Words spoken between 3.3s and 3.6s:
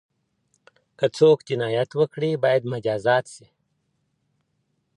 سي.